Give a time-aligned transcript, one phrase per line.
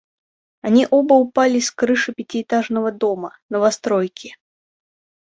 [0.63, 4.35] Они оба упали с крыши пятиэтажного дома, новостройки.